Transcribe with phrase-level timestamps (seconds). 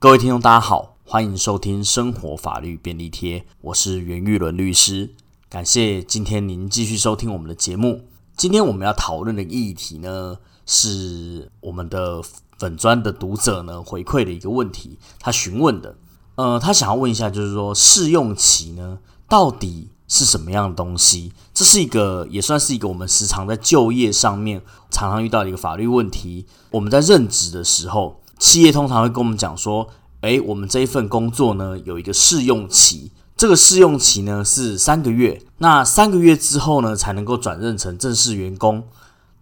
[0.00, 5.10] 各位听众，大家好，欢迎收听《生活法律便利贴》，我是袁玉伦律师。
[5.48, 8.02] 感谢今天您继续收听我们的节目。
[8.36, 12.22] 今天我们要讨论的议题呢，是我们的
[12.56, 15.96] 粉砖的读者呢回馈的一个问题，他询问的，
[16.36, 21.32] 呃，他想要问一下，就是说试用期呢，到底是什么样的东西？
[21.52, 24.62] 这是一个也算是一个我们时常在就业上面
[24.92, 26.46] 常常遇到的一个法律问题。
[26.70, 28.20] 我们在任职的时候。
[28.38, 29.88] 企业通常会跟我们讲说
[30.22, 38.84] ：“诶，我们这一份工作呢有一个试用期，这个试用期呢是三个月，那三个月之后呢才能够转任成正式员工。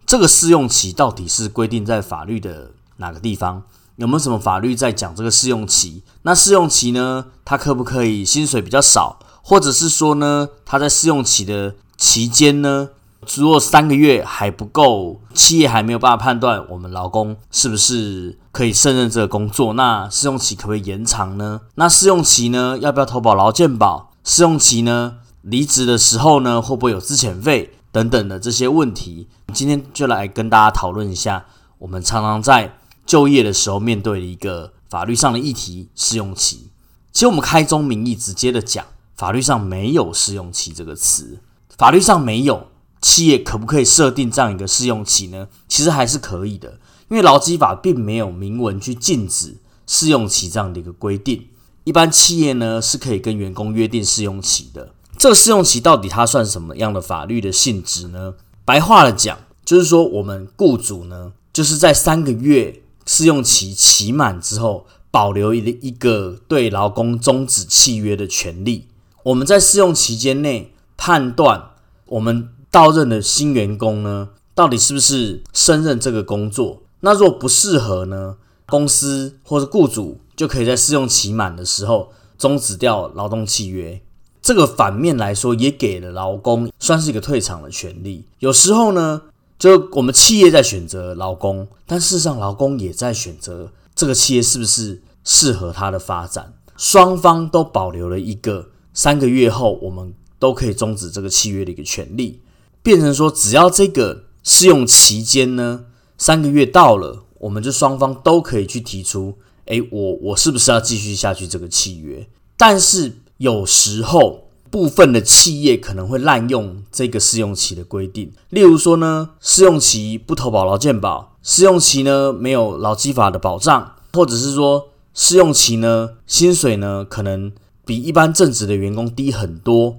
[0.06, 3.62] 这个试用期到底是规定在法律的哪个地方？
[3.96, 6.02] 有没有什么法律在讲这个试用期？
[6.22, 12.91] 那试用期呢，它可不可以薪水比较少，或者是说呢，他在试用期的期间呢？”
[13.34, 21.60] 如果三个月还不够，企业还没有办法判断我们劳工是不是可以胜任这个工作，那试用期可不可以延长呢？
[21.74, 24.14] 那试用期呢，要不要投保劳健保？
[24.24, 29.28] 试用期呢，离职的时候呢，会不会有资遣费等等的这些问题？
[29.53, 31.45] 今天就来跟大家讨论一下，
[31.77, 36.70] 我们常常在就业的时候面对的一个法律上的议题——试用期。
[37.12, 41.41] 其实我们开宗明义直接的讲，法律上没有试用期这个词，
[41.77, 42.69] 法律上没有。
[43.02, 45.47] 企业可不可以设定这样一个试用期呢？
[45.69, 51.48] 其实还是可以的，因为劳基法并没有明文去禁止试用期这样的一个规定。
[51.84, 54.92] 一般企业呢是可以跟员工约定试用期的。
[55.16, 58.34] 这个试用期到底它算什么样的法律的性质呢？
[58.64, 68.88] 白话的讲，就是说我们雇主呢就是在三个月试用期期满之后，保留一一个对劳工终止契约的权利。
[69.22, 71.70] 我们在试用期间内判断
[72.06, 72.48] 我们。
[72.68, 76.82] 到任的新员工呢，到底是不是胜任这个工作？
[77.00, 84.00] 那若不适合呢，公司或者雇主就可以在试用期满的时候终止掉劳动契约。
[84.42, 88.24] 这个反面来说，也给了劳工算是一个退场的权利。
[88.39, 89.23] 有时候呢，
[89.58, 96.55] 就我们企业在选择劳工，但事实上劳工也在选择这个企业是不是适合他的发展。
[96.77, 102.40] 双方都保留了一个三个月后我们都可以终止这个契约的一个权利。
[102.83, 105.86] 变成说，只要这个试用期间呢，
[106.18, 112.27] 三个月到了，我们就双方都可以去提出，诶，我我是不是要继续下去这个契约？
[112.56, 127.52] 但是有时候部分的企业可能会滥用这个试用期的规定，例如说呢，试用期不投保劳健保，试用期呢没有劳基法的保障，或者是说试用期呢薪水呢可能
[127.84, 129.98] 比一般正职的员工低很多。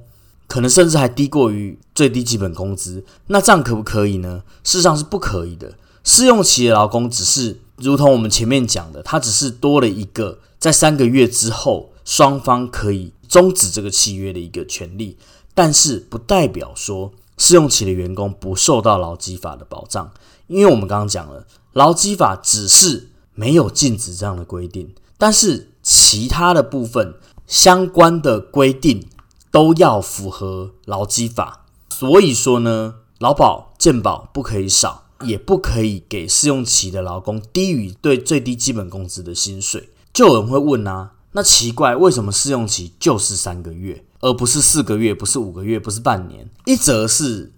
[0.50, 4.44] 可能甚至还低过于最低基本工资，那这样可不可以呢？
[4.64, 5.74] 事实上是不可以的。
[6.08, 15.18] 试用期的劳工只是如同我们前面讲的，他只是多了一个在三个月之后双方可以终止这个契约的一个权利，
[15.54, 20.10] 但是不代表说试用期的员工不受到劳基法的保障，
[20.48, 27.16] 因为我们刚刚讲了，劳基法只是没有禁止这样的规定，但是其他的部分
[27.46, 29.10] 相关的规定。
[29.50, 39.90] 都要符合劳基法，所以说呢，劳保健保不可以少，也不可以给试用期的劳工低于对最低基本工资的薪水。
[40.14, 46.50] 就有人会问啊，那奇怪，为什么试用期就是三个月，而不是四个月，不是五个月，不是半年？
[46.66, 47.52] 一则是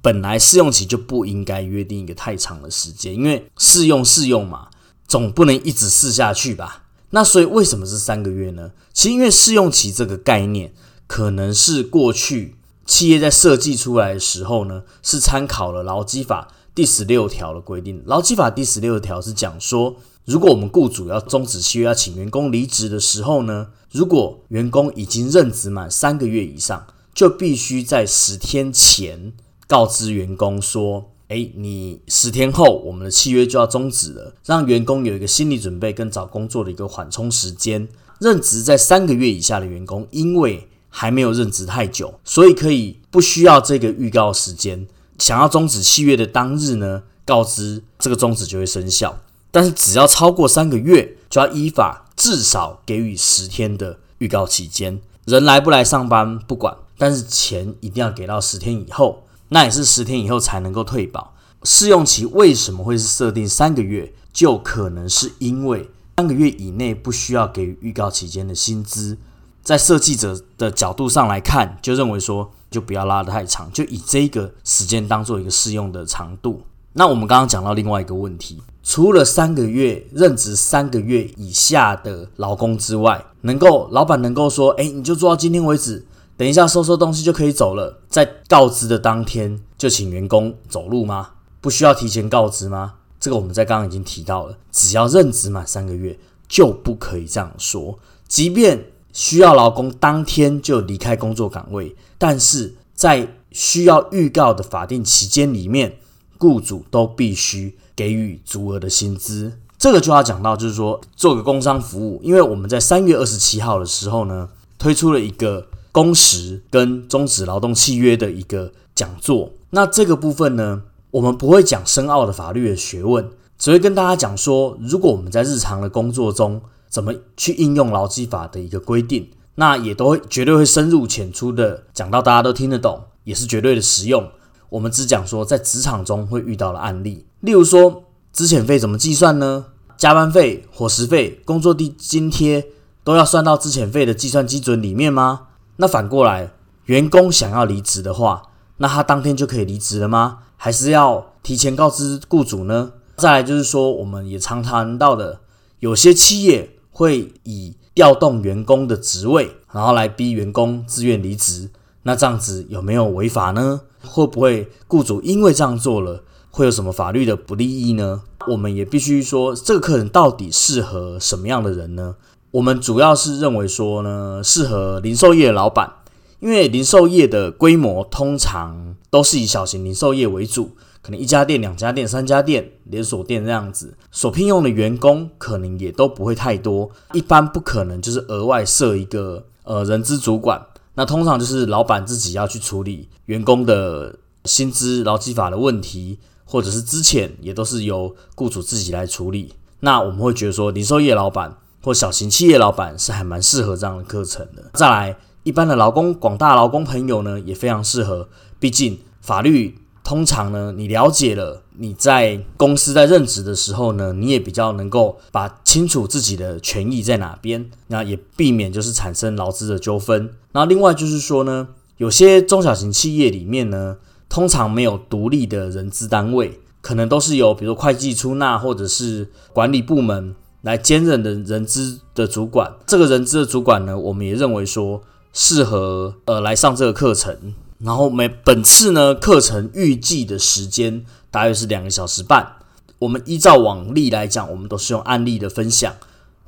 [0.00, 4.68] 本来试用期就不应该约定一个太长的时间，因为试用试用嘛，
[5.06, 6.84] 总不能一直试下去吧？
[7.10, 8.72] 那所以为什么是三个月呢？
[8.92, 10.72] 其实因为试用期这个概念。
[11.06, 18.02] 可能是过去企业在设计出来的时候呢，是参考了劳基法第十六条的规定。
[18.04, 29.32] 劳基法第十六条是讲说，如果我们雇主要终止契约、要请员工离职的时候呢，如果员工已经任职满三个月以上，就必须在十天前
[29.68, 37.88] 告知员工说：“诶，你十天后我们的契约就要终止了，让员工有一个心理准备跟找工作的一个缓冲时间。”
[38.20, 44.86] 任职在三个月以下的员工，因为还没有任职太久，所以可以不需要这个预告时间。
[45.18, 49.20] 想要终止契约的当日呢，告知这个终止就会生效。
[49.50, 55.00] 但是只要超过三个月，就要依法至少给予十天的预告期间。
[55.24, 61.34] 人来不来上班不管，但是钱一定要给到十天以后，那也是十天以后才能够退保。
[61.62, 64.12] 试用期为什么会是设定三个月？
[64.32, 69.16] 就可能是因为三个月以内不需要给予预告期间的薪资。
[69.62, 76.60] 在设计者的角度上来看，就认为说就不要拉得太长，就以这个时间当做一个适用的长度。
[76.94, 86.04] 那我们刚刚讲到另外一个问题，除了三个月任职三个月以下的劳工之外，能够老板能够说，哎，你就做到今天为止，
[86.36, 91.30] 等一下收收东西就可以走了，在告知的当天就请员工走路吗？
[91.60, 92.94] 不需要提前告知吗？
[93.18, 97.98] 这个我们在刚刚已经提到了，只要任职满三个月就不可以这样说，
[98.28, 105.96] 即便需要劳工当天就离开工作岗位，但是在需要预告的法定期间里面，
[106.36, 109.52] 雇主都必须给予足额的薪资。
[109.78, 119.50] 这个就要讲到，就是说做个工商服务，因为我们在三月二十七号的时候呢，推出了一个工时跟终止劳动契约的一个讲座。
[119.70, 120.82] 那这个部分呢？
[121.12, 126.60] 我们不会讲深奥的法律的学问，只会跟大家讲说，如果我们在日常的工作中
[126.94, 134.30] 怎么去应用劳基法的一个规定，那也都会绝对会深入浅出的讲到大家都听得懂，也是绝对的实用。
[134.68, 139.64] 我们只讲说在职场中会遇到的案例，例如说，资遣费怎么计算呢？
[139.96, 142.64] 加班费、伙食费、工作地津贴
[143.02, 145.48] 都要算到资遣费的计算基准里面吗？
[145.78, 146.52] 那反过来，
[146.84, 148.42] 员工想要离职的话，
[148.76, 150.38] 那他当天就可以离职了吗？
[150.56, 152.92] 还是要提前告知雇主呢？
[153.16, 155.40] 再来就是说，我们也常谈到的，
[155.80, 161.68] 有些企业会以调动员工的职位，然后来逼员工自愿离职。
[162.04, 163.80] 那这样子有没有违法呢？
[164.02, 168.22] 会不会雇主因为这样做了，会有什么法律的不利益呢？
[168.48, 172.14] 我们也必须说，这个客人到底适合什么样的人呢？
[172.52, 175.92] 我们主要是认为说呢，适合零售业的老板。
[176.40, 180.72] 因为零售业的规模通常都是以小型零售业为主，
[181.04, 190.64] 可能一家店、两家店、三家店、连锁店这样子，所聘用的员工可能也都不会太多，一般不可能就是额外设一个呃人资主管，
[190.94, 199.52] 那通常就是老板自己要去处理员工的薪资、劳基法的问题，或者是之前也都是由雇主自己来处理。
[199.80, 204.70] 那我们会觉得说，零售业老板或小型企业老板是还蛮适合这样的课程的。
[204.72, 205.16] 再来。
[205.44, 208.26] 一般的劳工，广大劳工朋友呢，也非常适合。
[208.58, 220.30] 毕竟法律通常呢，你了解了，你在公司在任职的时候呢，你也比较能够把清楚自己的权益在哪边，那也避免就是产生劳资的纠纷。
[220.52, 223.96] 那另外就是说呢，有些中小型企业里面呢，
[224.28, 232.70] 通常没有独立的人资单位，可能都是由比如会计出纳或者是管理部门来兼任的人资的主管。
[232.86, 235.02] 这个人资的主管呢，我们也认为说。
[235.36, 237.36] 适合呃来上这个课程，
[237.84, 242.56] 然后每本次呢课程预计的时间大约是两个小时半。
[242.98, 245.92] 我们依照往例来讲，我们都是用案例的分享，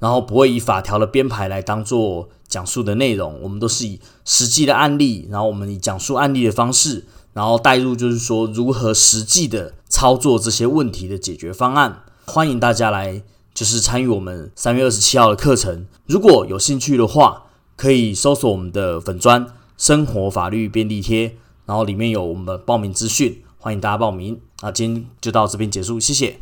[0.01, 3.39] 然后不会以法条的编排来当做讲述的内容。
[3.43, 7.05] 我们都是以实际的案例，然后我们以讲述案例的方式，
[7.35, 12.05] 然后带入就是说如何实际的操作这些问题的解决方案。
[12.25, 13.23] 欢迎大家来
[13.53, 15.87] 就是参与我们三月二十七号的课程。
[16.07, 17.43] 如果有兴趣的话。
[17.77, 19.47] 可以搜索我们的粉砖
[19.77, 21.37] 生活法律便利贴，
[21.67, 24.41] 然后里面有我们的报名资讯，欢迎大家报名。
[24.63, 26.39] 那今天就到这边结束，谢谢。